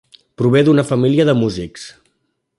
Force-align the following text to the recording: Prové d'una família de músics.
Prové 0.41 0.63
d'una 0.69 0.85
família 0.93 1.29
de 1.31 1.37
músics. 1.43 1.87